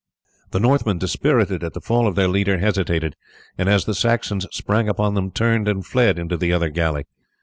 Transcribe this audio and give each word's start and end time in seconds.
The 0.49 0.59
Northmen, 0.59 0.97
dispirited 0.97 1.63
at 1.63 1.73
the 1.75 1.79
fall 1.79 2.07
of 2.07 2.15
their 2.15 2.27
leader, 2.27 2.57
hesitated, 2.57 3.15
and 3.55 3.69
as 3.69 3.85
the 3.85 3.93
Saxons 3.93 4.47
sprang 4.51 4.89
upon 4.89 5.13
them 5.13 5.29
turned 5.29 5.67
and 5.67 5.85
fled 5.85 6.17
into 6.17 6.37
the 6.37 6.51
other 6.51 6.69
galley. 6.69 7.03